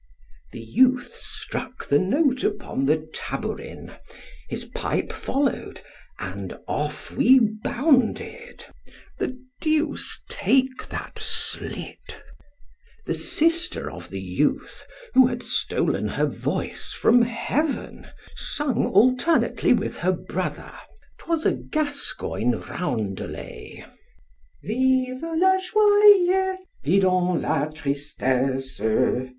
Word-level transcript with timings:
The 0.51 0.61
youth 0.63 1.13
struck 1.13 1.87
the 1.87 1.99
note 1.99 2.43
upon 2.43 2.87
the 2.87 3.07
tabourin—his 3.13 4.65
pipe 4.73 5.13
followed, 5.13 5.81
and 6.17 6.57
off 6.67 7.11
we 7.11 7.37
bounded——"the 7.63 9.37
duce 9.61 10.21
take 10.27 10.89
that 10.89 11.19
slit!" 11.19 12.23
The 13.05 13.13
sister 13.13 13.91
of 13.91 14.09
the 14.09 14.19
youth, 14.19 14.87
who 15.13 15.27
had 15.27 15.43
stolen 15.43 16.07
her 16.07 16.25
voice 16.25 16.93
from 16.93 17.21
heaven, 17.21 18.07
sung 18.35 18.87
alternately 18.87 19.73
with 19.73 19.97
her 19.97 20.13
brother——'twas 20.13 21.45
a 21.45 21.51
Gascoigne 21.51 22.55
roundelay. 22.55 23.85
VIVA 24.63 25.35
LA 25.37 25.57
JOIA! 25.75 26.57
FIDON 26.83 27.39
LA 27.43 27.67
TRISTESSA! 27.69 29.29